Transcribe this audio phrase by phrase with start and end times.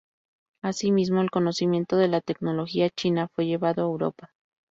[0.63, 4.31] Asimismo, el conocimiento de la tecnología china fue llevado a Europa.